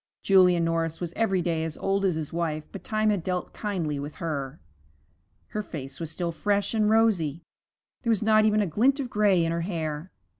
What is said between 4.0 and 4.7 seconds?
her.